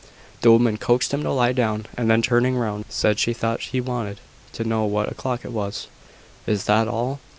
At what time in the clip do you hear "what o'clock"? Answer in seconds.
4.85-5.45